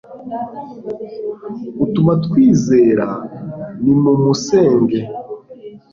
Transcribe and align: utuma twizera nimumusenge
utuma 1.83 2.11
twizera 2.25 3.07
nimumusenge 3.81 4.99